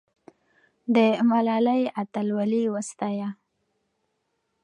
[0.93, 0.95] د
[1.29, 3.29] ملالۍ اتلولي وستایه.